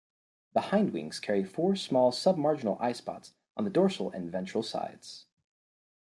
[0.53, 5.27] The hindwings carry four small submarginal eyespots on the dorsal and ventral sides.